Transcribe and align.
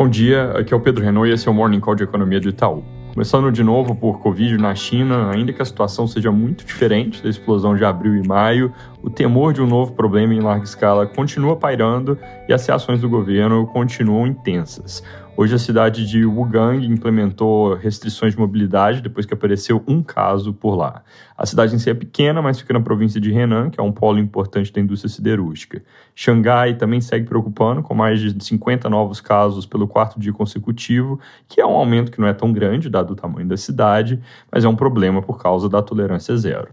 Bom 0.00 0.08
dia, 0.08 0.52
aqui 0.52 0.72
é 0.72 0.76
o 0.78 0.80
Pedro 0.80 1.04
Renault 1.04 1.28
e 1.28 1.34
esse 1.34 1.46
é 1.46 1.50
o 1.50 1.54
Morning 1.54 1.78
Call 1.78 1.94
de 1.94 2.04
Economia 2.04 2.40
do 2.40 2.48
Itaú. 2.48 2.82
Começando 3.12 3.52
de 3.52 3.62
novo 3.62 3.94
por 3.94 4.18
Covid 4.20 4.56
na 4.56 4.74
China, 4.74 5.30
ainda 5.30 5.52
que 5.52 5.60
a 5.60 5.64
situação 5.64 6.06
seja 6.06 6.32
muito 6.32 6.64
diferente 6.64 7.22
da 7.22 7.28
explosão 7.28 7.76
de 7.76 7.84
abril 7.84 8.16
e 8.16 8.26
maio, 8.26 8.72
o 9.02 9.10
temor 9.10 9.52
de 9.52 9.60
um 9.60 9.66
novo 9.66 9.92
problema 9.92 10.32
em 10.32 10.40
larga 10.40 10.64
escala 10.64 11.06
continua 11.06 11.54
pairando 11.54 12.16
e 12.48 12.52
as 12.54 12.66
reações 12.66 13.02
do 13.02 13.10
governo 13.10 13.66
continuam 13.66 14.26
intensas. 14.26 15.04
Hoje 15.36 15.54
a 15.54 15.58
cidade 15.58 16.06
de 16.06 16.26
Wugang 16.26 16.84
implementou 16.84 17.74
restrições 17.74 18.34
de 18.34 18.38
mobilidade 18.38 19.00
depois 19.00 19.24
que 19.24 19.32
apareceu 19.32 19.82
um 19.86 20.02
caso 20.02 20.52
por 20.52 20.74
lá. 20.74 21.02
A 21.36 21.46
cidade 21.46 21.74
em 21.74 21.78
si 21.78 21.88
é 21.88 21.94
pequena, 21.94 22.42
mas 22.42 22.60
fica 22.60 22.74
na 22.74 22.80
província 22.80 23.20
de 23.20 23.32
Henan, 23.32 23.70
que 23.70 23.80
é 23.80 23.82
um 23.82 23.92
polo 23.92 24.18
importante 24.18 24.70
da 24.72 24.80
indústria 24.80 25.08
siderúrgica. 25.08 25.82
Xangai 26.14 26.74
também 26.74 27.00
segue 27.00 27.26
preocupando, 27.26 27.82
com 27.82 27.94
mais 27.94 28.20
de 28.20 28.44
50 28.44 28.90
novos 28.90 29.20
casos 29.20 29.64
pelo 29.64 29.88
quarto 29.88 30.20
dia 30.20 30.32
consecutivo, 30.32 31.18
que 31.48 31.60
é 31.60 31.66
um 31.66 31.74
aumento 31.74 32.10
que 32.10 32.20
não 32.20 32.28
é 32.28 32.34
tão 32.34 32.52
grande, 32.52 32.90
dado 32.90 33.12
o 33.12 33.16
tamanho 33.16 33.48
da 33.48 33.56
cidade, 33.56 34.20
mas 34.52 34.64
é 34.64 34.68
um 34.68 34.76
problema 34.76 35.22
por 35.22 35.40
causa 35.40 35.68
da 35.68 35.80
tolerância 35.80 36.36
zero. 36.36 36.68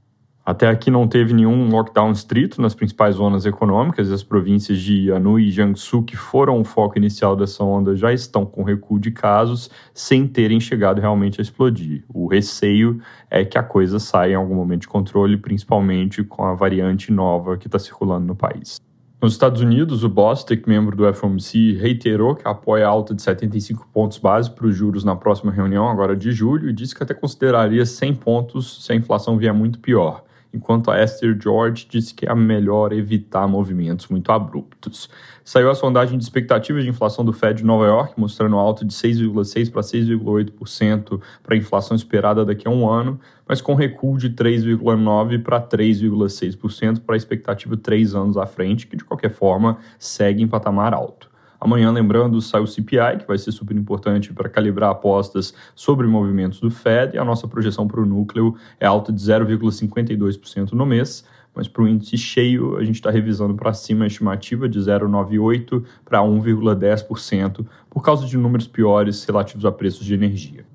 Até 0.47 0.69
aqui 0.69 0.89
não 0.89 1.09
teve 1.09 1.33
nenhum 1.33 1.69
lockdown 1.69 2.09
estrito 2.09 2.61
nas 2.61 2.73
principais 2.73 3.15
zonas 3.15 3.45
econômicas 3.45 4.07
e 4.07 4.13
as 4.13 4.23
províncias 4.23 4.79
de 4.79 5.11
Anhui 5.11 5.49
e 5.49 5.51
Jiangsu, 5.51 6.03
que 6.03 6.15
foram 6.15 6.61
o 6.61 6.63
foco 6.63 6.97
inicial 6.97 7.35
dessa 7.35 7.65
onda, 7.65 7.97
já 7.97 8.13
estão 8.13 8.45
com 8.45 8.63
recuo 8.63 8.97
de 8.97 9.11
casos 9.11 9.69
sem 9.93 10.25
terem 10.25 10.57
chegado 10.61 11.01
realmente 11.01 11.41
a 11.41 11.43
explodir. 11.43 12.05
O 12.07 12.27
receio 12.27 13.01
é 13.29 13.43
que 13.43 13.57
a 13.57 13.61
coisa 13.61 13.99
saia 13.99 14.31
em 14.31 14.35
algum 14.35 14.55
momento 14.55 14.83
de 14.83 14.87
controle, 14.87 15.35
principalmente 15.35 16.23
com 16.23 16.45
a 16.45 16.53
variante 16.53 17.11
nova 17.11 17.57
que 17.57 17.67
está 17.67 17.77
circulando 17.77 18.25
no 18.25 18.35
país. 18.35 18.79
Nos 19.21 19.33
Estados 19.33 19.59
Unidos, 19.59 20.05
o 20.05 20.09
Bostic, 20.09 20.65
membro 20.65 20.95
do 20.95 21.13
FOMC, 21.13 21.73
reiterou 21.73 22.35
que 22.35 22.47
apoia 22.47 22.87
a 22.87 22.89
alta 22.89 23.13
de 23.13 23.21
75 23.21 23.85
pontos 23.91 24.17
base 24.17 24.49
para 24.49 24.65
os 24.65 24.73
juros 24.73 25.03
na 25.03 25.15
próxima 25.17 25.51
reunião, 25.51 25.89
agora 25.89 26.15
de 26.15 26.31
julho, 26.31 26.69
e 26.69 26.73
disse 26.73 26.95
que 26.95 27.03
até 27.03 27.13
consideraria 27.13 27.85
100 27.85 28.15
pontos 28.15 28.85
se 28.85 28.93
a 28.93 28.95
inflação 28.95 29.37
vier 29.37 29.53
muito 29.53 29.79
pior 29.79 30.23
enquanto 30.57 30.89
a 30.89 31.01
Esther 31.01 31.37
George 31.39 31.87
disse 31.87 32.13
que 32.13 32.27
é 32.27 32.33
melhor 32.33 32.91
evitar 32.91 33.47
movimentos 33.47 34.07
muito 34.07 34.31
abruptos. 34.31 35.07
Saiu 35.43 35.69
a 35.69 35.75
sondagem 35.75 36.17
de 36.17 36.23
expectativas 36.23 36.83
de 36.83 36.89
inflação 36.89 37.23
do 37.23 37.31
Fed 37.31 37.59
de 37.59 37.63
Nova 37.63 37.85
York, 37.85 38.13
mostrando 38.17 38.57
alta 38.57 38.83
de 38.83 38.93
6,6% 38.93 39.71
para 39.71 39.81
6,8% 39.81 41.21
para 41.43 41.55
a 41.55 41.57
inflação 41.57 41.95
esperada 41.95 42.43
daqui 42.43 42.67
a 42.67 42.71
um 42.71 42.89
ano, 42.89 43.19
mas 43.47 43.61
com 43.61 43.75
recuo 43.75 44.17
de 44.17 44.31
3,9% 44.31 45.43
para 45.43 45.61
3,6% 45.61 47.01
para 47.01 47.15
a 47.15 47.17
expectativa 47.17 47.77
três 47.77 48.15
anos 48.15 48.35
à 48.35 48.45
frente, 48.45 48.87
que 48.87 48.97
de 48.97 49.05
qualquer 49.05 49.31
forma 49.31 49.77
segue 49.99 50.41
em 50.41 50.47
patamar 50.47 50.93
alto. 50.93 51.29
Amanhã, 51.59 51.91
lembrando, 51.91 52.39
sai 52.39 52.61
o 52.61 52.67
CPI, 52.67 53.17
que 53.19 53.27
vai 53.27 53.37
ser 53.37 53.51
super 53.51 53.75
importante 53.75 54.31
para 54.31 54.47
calibrar 54.47 54.91
apostas 54.91 55.53
sobre 55.73 56.05
movimentos 56.05 56.59
do 56.59 56.69
Fed, 56.69 57.15
e 57.15 57.19
a 57.19 57.25
nossa 57.25 57.47
projeção 57.47 57.87
para 57.87 57.99
o 57.99 58.05
núcleo 58.05 58.55
é 58.79 58.85
alta 58.85 59.11
de 59.11 59.19
0,52% 59.19 60.73
no 60.73 60.85
mês, 60.85 61.25
mas 61.55 61.67
para 61.67 61.81
o 61.81 61.87
índice 61.87 62.15
cheio, 62.19 62.77
a 62.77 62.83
gente 62.83 62.95
está 62.95 63.09
revisando 63.09 63.55
para 63.55 63.73
cima 63.73 64.03
a 64.03 64.07
estimativa 64.07 64.69
de 64.69 64.77
0,98% 64.77 65.83
para 66.05 66.19
1,10%, 66.19 67.65
por 67.89 68.03
causa 68.03 68.27
de 68.27 68.37
números 68.37 68.67
piores 68.67 69.25
relativos 69.25 69.65
a 69.65 69.71
preços 69.71 70.05
de 70.05 70.13
energia. 70.13 70.66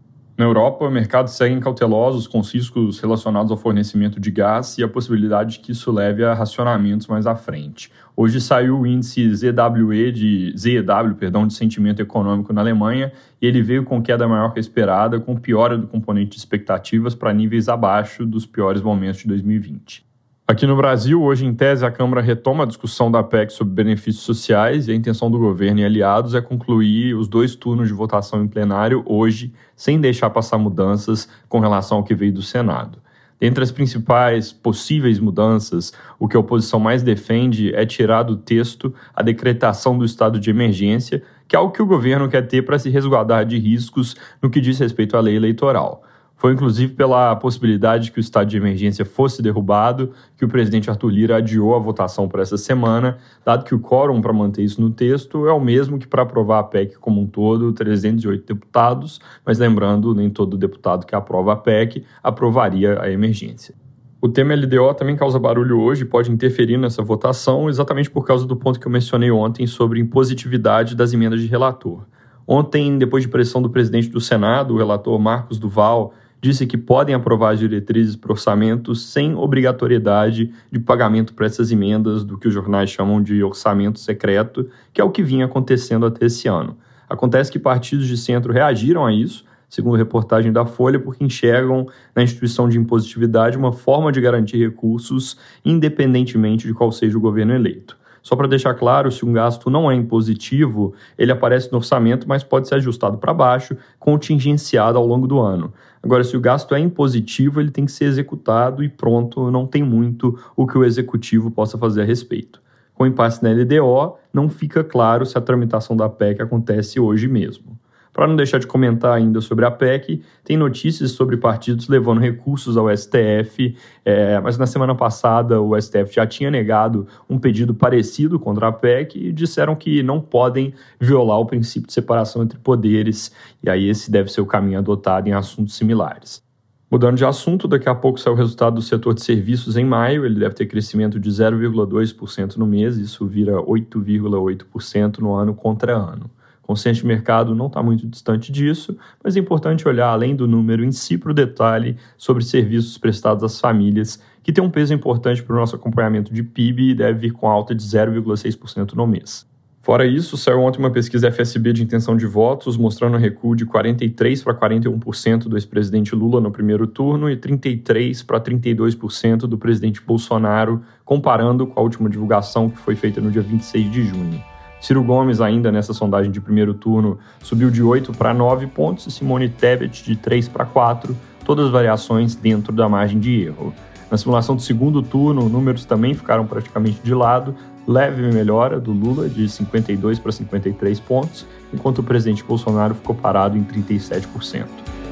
Na 0.42 0.48
Europa, 0.48 0.90
mercados 0.90 1.34
seguem 1.34 1.60
cautelosos 1.60 2.26
com 2.26 2.40
riscos 2.40 2.98
relacionados 2.98 3.52
ao 3.52 3.56
fornecimento 3.56 4.18
de 4.18 4.28
gás 4.28 4.76
e 4.76 4.82
a 4.82 4.88
possibilidade 4.88 5.52
de 5.52 5.60
que 5.60 5.70
isso 5.70 5.92
leve 5.92 6.24
a 6.24 6.34
racionamentos 6.34 7.06
mais 7.06 7.28
à 7.28 7.36
frente. 7.36 7.92
Hoje 8.16 8.40
saiu 8.40 8.80
o 8.80 8.84
índice 8.84 9.32
ZWE 9.36 10.10
de 10.10 10.52
ZEW, 10.58 11.14
perdão, 11.16 11.46
de 11.46 11.54
sentimento 11.54 12.02
econômico 12.02 12.52
na 12.52 12.60
Alemanha, 12.60 13.12
e 13.40 13.46
ele 13.46 13.62
veio 13.62 13.84
com 13.84 14.02
queda 14.02 14.26
maior 14.26 14.52
que 14.52 14.58
a 14.58 14.60
esperada, 14.60 15.20
com 15.20 15.36
piora 15.36 15.78
do 15.78 15.86
componente 15.86 16.30
de 16.30 16.38
expectativas 16.38 17.14
para 17.14 17.32
níveis 17.32 17.68
abaixo 17.68 18.26
dos 18.26 18.44
piores 18.44 18.82
momentos 18.82 19.20
de 19.20 19.28
2020. 19.28 20.11
Aqui 20.52 20.66
no 20.66 20.76
Brasil, 20.76 21.22
hoje, 21.22 21.46
em 21.46 21.54
tese, 21.54 21.82
a 21.82 21.90
Câmara 21.90 22.20
retoma 22.20 22.64
a 22.64 22.66
discussão 22.66 23.10
da 23.10 23.22
PEC 23.22 23.50
sobre 23.50 23.72
benefícios 23.72 24.22
sociais 24.22 24.86
e 24.86 24.92
a 24.92 24.94
intenção 24.94 25.30
do 25.30 25.38
governo 25.38 25.80
e 25.80 25.84
aliados 25.86 26.34
é 26.34 26.42
concluir 26.42 27.14
os 27.14 27.26
dois 27.26 27.54
turnos 27.54 27.88
de 27.88 27.94
votação 27.94 28.44
em 28.44 28.46
plenário 28.46 29.02
hoje, 29.06 29.50
sem 29.74 29.98
deixar 29.98 30.28
passar 30.28 30.58
mudanças 30.58 31.26
com 31.48 31.58
relação 31.58 31.96
ao 31.96 32.04
que 32.04 32.14
veio 32.14 32.34
do 32.34 32.42
Senado. 32.42 32.98
Entre 33.40 33.64
as 33.64 33.72
principais 33.72 34.52
possíveis 34.52 35.18
mudanças, 35.18 35.90
o 36.18 36.28
que 36.28 36.36
a 36.36 36.40
oposição 36.40 36.78
mais 36.78 37.02
defende 37.02 37.74
é 37.74 37.86
tirar 37.86 38.22
do 38.22 38.36
texto 38.36 38.92
a 39.16 39.22
decretação 39.22 39.96
do 39.96 40.04
estado 40.04 40.38
de 40.38 40.50
emergência, 40.50 41.22
que 41.48 41.56
é 41.56 41.58
algo 41.58 41.72
que 41.72 41.80
o 41.80 41.86
governo 41.86 42.28
quer 42.28 42.46
ter 42.46 42.60
para 42.60 42.78
se 42.78 42.90
resguardar 42.90 43.46
de 43.46 43.58
riscos 43.58 44.14
no 44.42 44.50
que 44.50 44.60
diz 44.60 44.78
respeito 44.78 45.16
à 45.16 45.20
lei 45.20 45.34
eleitoral. 45.34 46.02
Foi 46.42 46.54
inclusive 46.54 46.94
pela 46.94 47.36
possibilidade 47.36 48.06
de 48.06 48.10
que 48.10 48.18
o 48.18 48.20
estado 48.20 48.48
de 48.48 48.56
emergência 48.56 49.04
fosse 49.04 49.40
derrubado 49.40 50.10
que 50.36 50.44
o 50.44 50.48
presidente 50.48 50.90
Arthur 50.90 51.08
Lira 51.08 51.36
adiou 51.36 51.72
a 51.72 51.78
votação 51.78 52.26
para 52.28 52.42
essa 52.42 52.58
semana, 52.58 53.18
dado 53.44 53.64
que 53.64 53.72
o 53.76 53.78
quórum 53.78 54.20
para 54.20 54.32
manter 54.32 54.64
isso 54.64 54.80
no 54.80 54.90
texto 54.90 55.46
é 55.46 55.52
o 55.52 55.60
mesmo 55.60 56.00
que 56.00 56.06
para 56.08 56.22
aprovar 56.22 56.58
a 56.58 56.64
PEC 56.64 56.98
como 56.98 57.20
um 57.20 57.28
todo, 57.28 57.72
308 57.72 58.54
deputados, 58.54 59.20
mas 59.46 59.60
lembrando, 59.60 60.12
nem 60.16 60.28
todo 60.28 60.58
deputado 60.58 61.06
que 61.06 61.14
aprova 61.14 61.52
a 61.52 61.56
PEC 61.56 62.04
aprovaria 62.20 63.00
a 63.00 63.08
emergência. 63.08 63.76
O 64.20 64.28
tema 64.28 64.52
LDO 64.52 64.94
também 64.94 65.14
causa 65.14 65.38
barulho 65.38 65.78
hoje 65.78 66.02
e 66.02 66.06
pode 66.06 66.32
interferir 66.32 66.76
nessa 66.76 67.04
votação, 67.04 67.68
exatamente 67.68 68.10
por 68.10 68.26
causa 68.26 68.44
do 68.48 68.56
ponto 68.56 68.80
que 68.80 68.86
eu 68.88 68.90
mencionei 68.90 69.30
ontem 69.30 69.64
sobre 69.64 70.00
impositividade 70.00 70.96
das 70.96 71.12
emendas 71.12 71.40
de 71.40 71.46
relator. 71.46 72.04
Ontem, 72.44 72.98
depois 72.98 73.22
de 73.22 73.28
pressão 73.28 73.62
do 73.62 73.70
presidente 73.70 74.08
do 74.08 74.20
Senado, 74.20 74.74
o 74.74 74.76
relator 74.76 75.16
Marcos 75.20 75.56
Duval, 75.56 76.12
disse 76.42 76.66
que 76.66 76.76
podem 76.76 77.14
aprovar 77.14 77.52
as 77.52 77.60
diretrizes 77.60 78.16
para 78.16 78.32
orçamento 78.32 78.96
sem 78.96 79.36
obrigatoriedade 79.36 80.52
de 80.72 80.80
pagamento 80.80 81.34
para 81.34 81.46
essas 81.46 81.70
emendas 81.70 82.24
do 82.24 82.36
que 82.36 82.48
os 82.48 82.52
jornais 82.52 82.90
chamam 82.90 83.22
de 83.22 83.44
orçamento 83.44 84.00
secreto, 84.00 84.68
que 84.92 85.00
é 85.00 85.04
o 85.04 85.10
que 85.10 85.22
vinha 85.22 85.44
acontecendo 85.44 86.04
até 86.04 86.26
esse 86.26 86.48
ano. 86.48 86.76
Acontece 87.08 87.52
que 87.52 87.60
partidos 87.60 88.08
de 88.08 88.16
centro 88.16 88.52
reagiram 88.52 89.06
a 89.06 89.12
isso, 89.12 89.44
segundo 89.68 89.96
reportagem 89.96 90.52
da 90.52 90.66
Folha, 90.66 90.98
porque 90.98 91.24
enxergam 91.24 91.86
na 92.14 92.24
instituição 92.24 92.68
de 92.68 92.76
impositividade 92.76 93.56
uma 93.56 93.72
forma 93.72 94.10
de 94.10 94.20
garantir 94.20 94.58
recursos 94.58 95.38
independentemente 95.64 96.66
de 96.66 96.74
qual 96.74 96.90
seja 96.90 97.16
o 97.16 97.20
governo 97.20 97.54
eleito. 97.54 97.96
Só 98.22 98.36
para 98.36 98.46
deixar 98.46 98.74
claro, 98.74 99.10
se 99.10 99.24
um 99.24 99.32
gasto 99.32 99.68
não 99.68 99.90
é 99.90 99.94
impositivo, 99.94 100.94
ele 101.18 101.32
aparece 101.32 101.70
no 101.72 101.78
orçamento, 101.78 102.28
mas 102.28 102.44
pode 102.44 102.68
ser 102.68 102.76
ajustado 102.76 103.18
para 103.18 103.34
baixo, 103.34 103.76
contingenciado 103.98 104.96
ao 104.96 105.06
longo 105.06 105.26
do 105.26 105.40
ano. 105.40 105.72
Agora, 106.02 106.22
se 106.22 106.36
o 106.36 106.40
gasto 106.40 106.74
é 106.74 106.78
impositivo, 106.78 107.60
ele 107.60 107.70
tem 107.70 107.84
que 107.84 107.92
ser 107.92 108.04
executado 108.04 108.82
e 108.84 108.88
pronto, 108.88 109.50
não 109.50 109.66
tem 109.66 109.82
muito 109.82 110.38
o 110.56 110.66
que 110.66 110.78
o 110.78 110.84
executivo 110.84 111.50
possa 111.50 111.76
fazer 111.76 112.02
a 112.02 112.04
respeito. 112.04 112.62
Com 112.94 113.06
impasse 113.06 113.42
na 113.42 113.50
LDO, 113.50 114.16
não 114.32 114.48
fica 114.48 114.84
claro 114.84 115.26
se 115.26 115.36
a 115.36 115.40
tramitação 115.40 115.96
da 115.96 116.08
PEC 116.08 116.42
acontece 116.42 117.00
hoje 117.00 117.26
mesmo. 117.26 117.76
Para 118.12 118.26
não 118.26 118.36
deixar 118.36 118.58
de 118.58 118.66
comentar 118.66 119.16
ainda 119.16 119.40
sobre 119.40 119.64
a 119.64 119.70
PEC, 119.70 120.22
tem 120.44 120.56
notícias 120.56 121.12
sobre 121.12 121.38
partidos 121.38 121.88
levando 121.88 122.20
recursos 122.20 122.76
ao 122.76 122.94
STF, 122.94 123.74
é, 124.04 124.38
mas 124.40 124.58
na 124.58 124.66
semana 124.66 124.94
passada 124.94 125.60
o 125.62 125.80
STF 125.80 126.14
já 126.14 126.26
tinha 126.26 126.50
negado 126.50 127.06
um 127.28 127.38
pedido 127.38 127.72
parecido 127.74 128.38
contra 128.38 128.68
a 128.68 128.72
PEC 128.72 129.16
e 129.16 129.32
disseram 129.32 129.74
que 129.74 130.02
não 130.02 130.20
podem 130.20 130.74
violar 131.00 131.38
o 131.38 131.46
princípio 131.46 131.86
de 131.86 131.92
separação 131.94 132.42
entre 132.42 132.58
poderes, 132.58 133.32
e 133.62 133.70
aí 133.70 133.88
esse 133.88 134.10
deve 134.10 134.30
ser 134.30 134.42
o 134.42 134.46
caminho 134.46 134.78
adotado 134.78 135.28
em 135.28 135.32
assuntos 135.32 135.74
similares. 135.74 136.42
Mudando 136.90 137.16
de 137.16 137.24
assunto, 137.24 137.66
daqui 137.66 137.88
a 137.88 137.94
pouco 137.94 138.20
sai 138.20 138.30
o 138.30 138.36
resultado 138.36 138.74
do 138.74 138.82
setor 138.82 139.14
de 139.14 139.22
serviços 139.22 139.78
em 139.78 139.84
maio. 139.86 140.26
Ele 140.26 140.38
deve 140.38 140.54
ter 140.54 140.66
crescimento 140.66 141.18
de 141.18 141.30
0,2% 141.30 142.56
no 142.56 142.66
mês, 142.66 142.98
isso 142.98 143.26
vira 143.26 143.54
8,8% 143.62 145.20
no 145.20 145.32
ano 145.32 145.54
contra 145.54 145.96
ano. 145.96 146.30
O 146.62 146.68
consenso 146.68 147.00
de 147.00 147.06
mercado 147.06 147.54
não 147.54 147.66
está 147.66 147.82
muito 147.82 148.06
distante 148.06 148.52
disso, 148.52 148.96
mas 149.22 149.36
é 149.36 149.40
importante 149.40 149.86
olhar 149.86 150.08
além 150.08 150.36
do 150.36 150.46
número 150.46 150.84
em 150.84 150.92
si 150.92 151.18
para 151.18 151.32
o 151.32 151.34
detalhe 151.34 151.96
sobre 152.16 152.44
serviços 152.44 152.96
prestados 152.96 153.42
às 153.42 153.60
famílias, 153.60 154.22
que 154.42 154.52
tem 154.52 154.62
um 154.62 154.70
peso 154.70 154.94
importante 154.94 155.42
para 155.42 155.54
o 155.54 155.58
nosso 155.58 155.76
acompanhamento 155.76 156.32
de 156.32 156.42
PIB 156.42 156.90
e 156.90 156.94
deve 156.94 157.18
vir 157.18 157.32
com 157.32 157.48
alta 157.48 157.74
de 157.74 157.82
0,6% 157.82 158.94
no 158.94 159.06
mês. 159.06 159.50
Fora 159.82 160.06
isso, 160.06 160.36
saiu 160.36 160.60
ontem 160.60 160.78
uma 160.78 160.92
pesquisa 160.92 161.28
FSB 161.32 161.72
de 161.72 161.82
intenção 161.82 162.16
de 162.16 162.24
votos, 162.24 162.76
mostrando 162.76 163.16
um 163.16 163.20
recuo 163.20 163.56
de 163.56 163.66
43% 163.66 164.44
para 164.44 164.54
41% 164.54 165.48
do 165.48 165.56
ex-presidente 165.56 166.14
Lula 166.14 166.40
no 166.40 166.52
primeiro 166.52 166.86
turno 166.86 167.28
e 167.28 167.36
33% 167.36 168.24
para 168.24 168.40
32% 168.40 169.38
do 169.38 169.58
presidente 169.58 170.00
Bolsonaro, 170.00 170.82
comparando 171.04 171.66
com 171.66 171.80
a 171.80 171.82
última 171.82 172.08
divulgação 172.08 172.70
que 172.70 172.78
foi 172.78 172.94
feita 172.94 173.20
no 173.20 173.32
dia 173.32 173.42
26 173.42 173.90
de 173.90 174.04
junho. 174.04 174.51
Ciro 174.82 175.02
Gomes, 175.04 175.40
ainda 175.40 175.70
nessa 175.70 175.94
sondagem 175.94 176.32
de 176.32 176.40
primeiro 176.40 176.74
turno, 176.74 177.16
subiu 177.40 177.70
de 177.70 177.80
8 177.80 178.12
para 178.12 178.34
9 178.34 178.66
pontos 178.66 179.06
e 179.06 179.12
Simone 179.12 179.48
Tebet 179.48 180.02
de 180.02 180.16
3 180.16 180.48
para 180.48 180.64
4, 180.64 181.16
todas 181.44 181.66
as 181.66 181.70
variações 181.70 182.34
dentro 182.34 182.72
da 182.72 182.88
margem 182.88 183.20
de 183.20 183.44
erro. 183.44 183.72
Na 184.10 184.18
simulação 184.18 184.56
do 184.56 184.60
segundo 184.60 185.00
turno, 185.00 185.48
números 185.48 185.84
também 185.84 186.14
ficaram 186.14 186.44
praticamente 186.44 187.00
de 187.00 187.14
lado, 187.14 187.54
leve 187.86 188.22
melhora 188.32 188.80
do 188.80 188.90
Lula 188.90 189.28
de 189.28 189.48
52 189.48 190.18
para 190.18 190.32
53 190.32 190.98
pontos, 190.98 191.46
enquanto 191.72 192.00
o 192.00 192.02
presidente 192.02 192.42
Bolsonaro 192.42 192.96
ficou 192.96 193.14
parado 193.14 193.56
em 193.56 193.62
37%. 193.62 194.66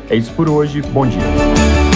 É 0.08 0.16
isso 0.16 0.32
por 0.32 0.48
hoje, 0.48 0.82
bom 0.82 1.06
dia. 1.06 1.89